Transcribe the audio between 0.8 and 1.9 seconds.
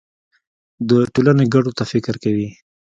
د ټولنې ګټو ته